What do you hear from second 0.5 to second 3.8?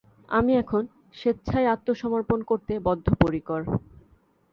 এখন স্বেচ্ছায় আত্মসমর্পণ করতে বদ্ধপরিকর।